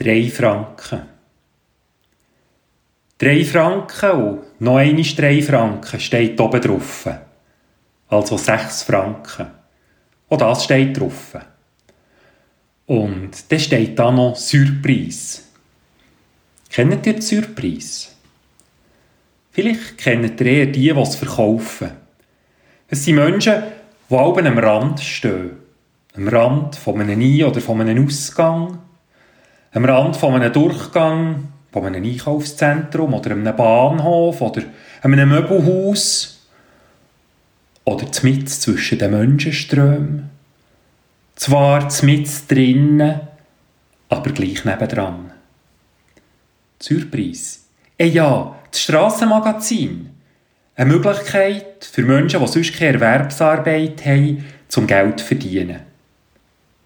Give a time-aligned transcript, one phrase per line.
[0.00, 1.00] Drei Franken.
[3.18, 7.08] Drei Franken und noch einmal drei Franken steht oben drauf.
[8.08, 9.48] Also sechs Franken.
[10.28, 11.36] Und das steht drauf.
[12.86, 15.40] Und dann steht da noch Surprise.
[16.70, 18.10] Kennt ihr die Surprise?
[19.50, 21.90] Vielleicht kennt ihr eher die, die es verkaufen.
[22.86, 23.64] Es sind Menschen,
[24.08, 25.56] die oben am Rand stehen.
[26.14, 28.78] Am Rand von einem Ein- oder von einem Ausgang
[29.72, 34.62] am Rand von einem Durchgang, von einem Einkaufszentrum oder einem Bahnhof oder
[35.02, 36.46] einem Möbelhaus
[37.84, 40.30] oder mit zwischen den Menschenströmen.
[41.36, 43.20] Zwar mit drinnen,
[44.08, 45.32] aber gleich nebendran.
[46.80, 47.60] Surprise.
[47.96, 50.10] Eh ja, das Strassenmagazin.
[50.74, 55.80] Eine Möglichkeit für Menschen, die sonst keine Erwerbsarbeit haben, zum Geld zu verdienen.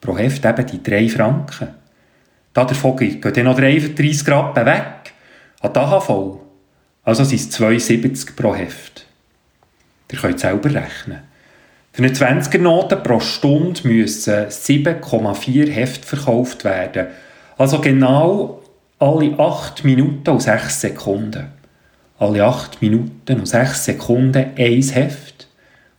[0.00, 1.68] Pro Heft eben die drei Franken.
[2.66, 5.12] Davon gehen dann noch 30 Rappen weg
[5.60, 6.38] an die AHV.
[7.04, 9.06] Also sind es 2,70 pro Heft.
[10.10, 11.20] Ihr könnt selber rechnen.
[11.92, 17.08] Für eine 20er-Note pro Stunde müssen 7,4 Heft verkauft werden.
[17.56, 18.62] Also genau
[18.98, 21.48] alle 8 Minuten und 6 Sekunden.
[22.18, 25.48] Alle 8 Minuten und 6 Sekunden ein Heft.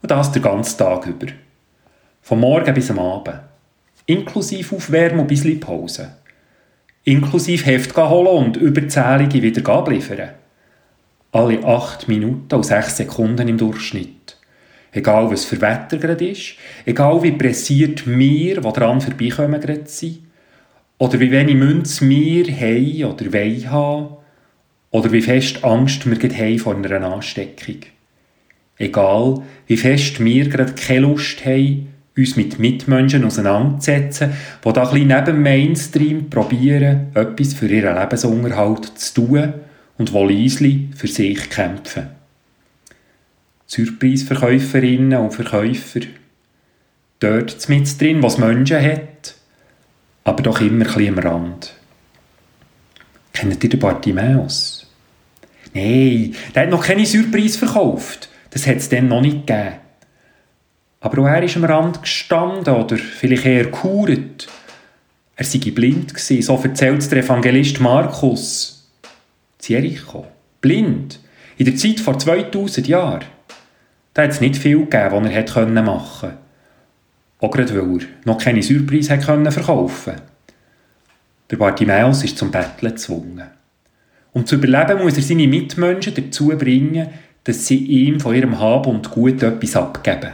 [0.01, 1.27] Und das den ganzen Tag über.
[2.21, 3.39] Vom Morgen bis am Abend.
[4.05, 6.13] Inklusive Aufwärmen und bis Pause
[7.09, 10.29] inklusive Heft holen und Überzählungen wieder abliefern.
[11.31, 14.37] Alle 8 Minuten und 6 Sekunden im Durchschnitt.
[14.91, 20.19] Egal was für Wetter gerade ist, egal wie pressiert wir, die dran vorbeikommen, gerade sind,
[20.97, 24.17] oder wie wenig Münze wir haben oder wollen haben,
[24.91, 27.81] oder wie fest Angst wir gerade haben vor einer Ansteckung.
[28.77, 34.33] Egal, wie fest wir gerade keine Lust haben, uns mit Mitmenschen auseinanderzusetzen,
[34.65, 39.53] die da ein neben Mainstream probieren, etwas für ihren Lebensunterhalt zu tun
[39.97, 42.07] und wo leisli für sich kämpfen.
[43.67, 46.01] Surprise-Verkäuferinnen und Verkäufer.
[47.19, 49.35] Dort mit drin, was Menschen hat,
[50.23, 51.73] aber doch immer ein bisschen am Rand.
[53.33, 54.87] Kennt ihr den Bartimäus?
[55.73, 58.29] Nein, der hat noch keine Surprise verkauft.
[58.49, 59.75] Das hat es dann noch nicht gegeben.
[61.01, 64.47] Aber auch er ist am Rand gestanden oder vielleicht eher gehauert.
[65.35, 68.89] Er sei blind gewesen, so erzählt der Evangelist Markus.
[69.61, 70.27] Jericho.
[70.59, 71.19] Blind.
[71.57, 73.25] In der Zeit vor 2000 Jahren.
[74.13, 76.37] Da hat es nicht viel gegeben, was er hätte machen können.
[77.39, 80.15] Auch gerade weil er noch keine Surprise können verkaufen
[81.49, 83.47] Der Bartimäus ist zum Betteln gezwungen.
[84.33, 87.07] Um zu überleben, muss er seine Mitmenschen dazu bringen,
[87.45, 90.31] dass sie ihm von ihrem Hab und Gut etwas abgeben.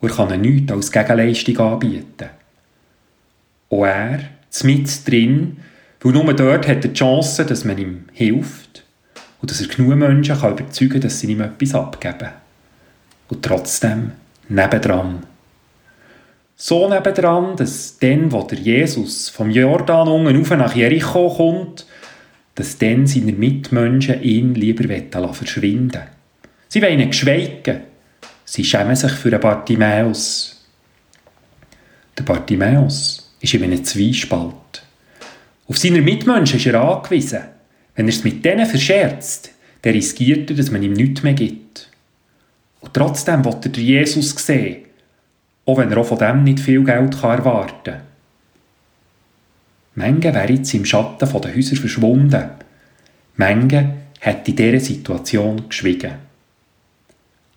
[0.00, 2.30] Und er kann ihnen nichts als Gegenleistung anbieten.
[3.68, 4.20] Und er,
[4.64, 5.58] mit drin,
[6.00, 8.84] weil nur dort hat er die Chance, dass man ihm hilft
[9.40, 12.30] und dass er genug Menschen kann überzeugen kann, dass sie ihm etwas abgeben.
[13.28, 14.12] Und trotzdem
[14.48, 15.24] nebendran.
[16.56, 21.86] So nebendran, dass dann, wo der Jesus vom Jordan unten rauf nach Jericho kommt,
[22.54, 24.84] dass dann seine Mitmenschen ihn lieber
[25.32, 26.02] verschwinden
[26.68, 27.80] Sie wollen ihn geschweigen,
[28.50, 30.66] Sie schämen sich für den Bartimäus.
[32.18, 34.82] Der Bartimäus ist in einem Zwiespalt.
[35.68, 37.42] Auf seine Mitmenschen ist er angewiesen.
[37.94, 39.52] Wenn er es mit denen verscherzt,
[39.82, 41.90] dann riskiert er, dass man ihm nichts mehr gibt.
[42.80, 44.78] Und trotzdem will er Jesus sehen,
[45.64, 48.00] auch wenn er auch von dem nicht viel Geld erwarten kann.
[49.94, 52.50] Menge wäre jetzt im Schatten der Häuser verschwunden.
[53.36, 56.29] Menge hat in dieser Situation geschwiegen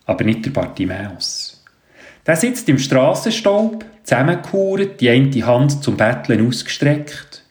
[0.05, 1.63] aber nicht der Bartimäus.
[2.25, 7.43] Der sitzt im Strassenstaub, zusammengekauert, die eine Hand zum Betteln ausgestreckt.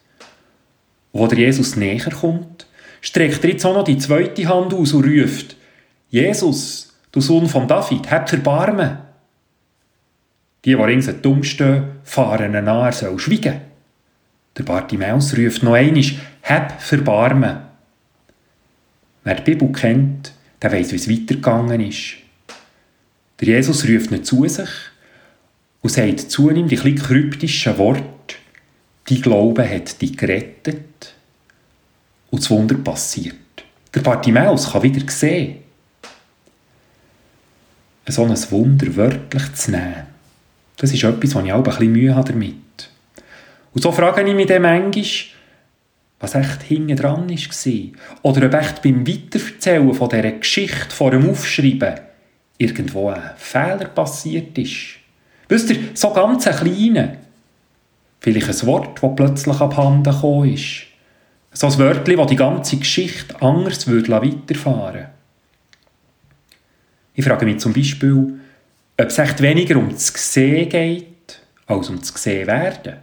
[1.11, 2.65] Wo der Jesus näher kommt,
[3.01, 5.55] streckt er jetzt auch noch die zweite Hand aus und ruft,
[6.09, 8.97] Jesus, du Sohn von David, hab Verbarmen.
[10.65, 13.61] Die, die ringsherum stehen, fahren ihn an, er soll schweigen.
[14.57, 16.03] Der Bartimäus ruft noch einmal,
[16.43, 17.57] hab Verbarmen.
[19.23, 22.22] Wer die Bibel kennt, der weiss, wie es weitergegangen ist.
[23.39, 24.69] Der Jesus ruft ihn zu sich
[25.81, 28.35] und sagt zu ihm die ein kryptischen Worte,
[29.09, 31.13] die Glaube hat dich gerettet
[32.31, 33.35] und das Wunder passiert.
[33.93, 35.57] Der Bartimäus kann wieder sehen.
[38.07, 40.07] So ein Wunder wörtlich zu nehmen,
[40.77, 42.55] das ist etwas, was ich auch ein bisschen Mühe habe damit.
[43.73, 45.05] Und so frage ich mich dann manchmal,
[46.19, 47.91] was echt hinten dran war.
[48.21, 51.95] Oder ob echt beim Weitererzählen von dieser Geschichte vor dem Aufschreiben
[52.63, 54.97] irgendwo ein Fehler passiert ist.
[55.47, 57.17] Wisst ihr, so ganz ein kleiner.
[58.19, 60.83] Vielleicht ein Wort, das plötzlich abhanden gekommen ist.
[61.51, 65.09] So ein Wörtchen, das die ganze Geschichte anders weiterfahren würde.
[67.15, 68.39] Ich frage mich zum Beispiel,
[68.99, 72.95] ob es echt weniger um das Gesehen geht, als um das Gesehen werden.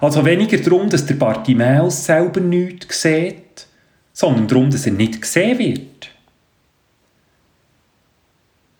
[0.00, 3.66] Also weniger darum, dass der Bartimäus selber nichts sieht,
[4.12, 5.95] sondern darum, dass er nicht gesehen wird.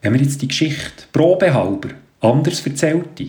[0.06, 1.88] Wenn wir jetzt die Geschichte probehalber
[2.20, 3.26] anders erzählte,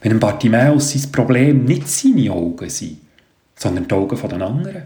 [0.00, 2.98] wenn ein Bartimäus sein Problem nicht seine Augen sind,
[3.56, 4.82] sondern die Augen der anderen.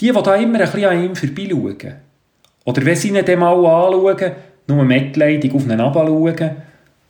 [0.00, 1.96] Die, die da immer ein bisschen an ihm vorbeischauen.
[2.64, 4.32] Oder wenn sie ihn dann mal anschauen,
[4.66, 6.52] nur mitleidig auf ihn herabschauen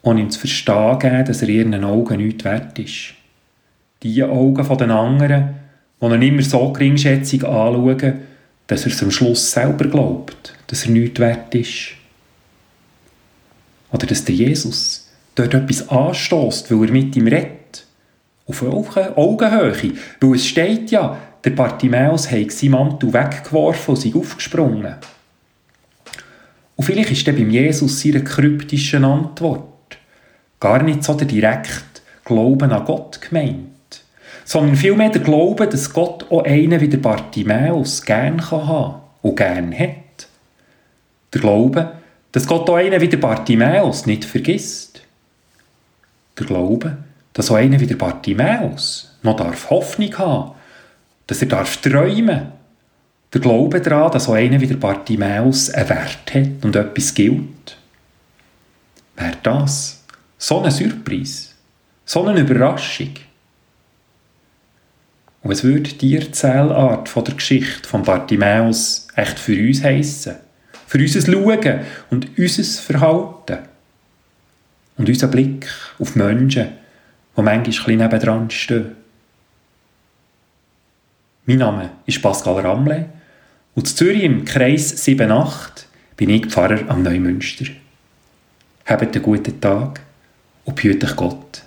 [0.03, 3.15] und ihm zu verstehen geben, dass er ihren Augen nichts wert ist.
[4.03, 5.55] Die Augen der anderen,
[6.01, 8.15] die ihn immer so geringschätzig anschauen,
[8.67, 11.93] dass er es am Schluss selber glaubt, dass er nichts wert ist.
[13.93, 17.87] Oder dass der Jesus dort etwas anstößt, weil er mit ihm redet.
[18.47, 19.93] Auf Augenhöhe.
[20.21, 24.95] Weil es steht ja, der Bartimäus hat seinen Mantel weggeworfen und sei aufgesprungen.
[26.77, 29.99] Und vielleicht ist dann beim Jesus seine kryptischen Antwort
[30.61, 34.03] gar nicht so der direkt Glauben an Gott gemeint,
[34.45, 39.77] sondern vielmehr der Glaube, dass Gott auch einen wie der Bartimäus gern kann und gern
[39.77, 40.29] hat.
[41.33, 41.93] Der Glaube,
[42.33, 45.03] dass Gott auch einen wie der Bartimäus nicht vergisst.
[46.39, 46.99] Der Glaube,
[47.33, 50.53] dass auch einer wie der Bartimäus noch darf Hoffnung haben,
[51.27, 52.53] dass er darf träumen
[53.33, 57.77] der Glaube daran, dass so einer wie der Bartimäus einen Wert hat und etwas gilt.
[59.17, 60.03] Wäre das
[60.39, 61.49] so eine Surprise,
[62.05, 63.15] so eine Überraschung?
[65.43, 70.37] Und was würde die Erzählart von der Geschichte von Bartimäus echt für uns heissen?
[70.89, 73.59] Für unser Schauen und unser Verhalten?
[74.97, 75.69] Und unser Blick
[75.99, 78.97] auf Menschen, die manchmal ein bisschen nebendran stehen?
[81.45, 83.11] Mein Name ist Pascal Ramle
[83.75, 85.85] und in Zürich im Kreis 7-8
[86.17, 87.67] bin ich Pfarrer am Neumünster.
[88.87, 90.01] Habt einen guten Tag
[90.65, 91.65] und behüte Gott.